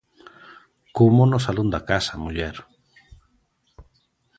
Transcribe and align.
_Como 0.97 1.21
no 1.31 1.39
salón 1.45 1.67
da 1.73 1.81
casa, 1.89 2.15
muller. 2.23 2.55